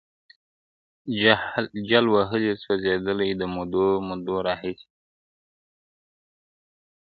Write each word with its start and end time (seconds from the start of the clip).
جل 1.89 2.05
وهلی 2.15 2.51
سوځېدلی 2.63 3.29
د 3.39 3.41
مودو 3.55 3.87
مودو 4.07 4.35
راهیسي, 4.47 4.87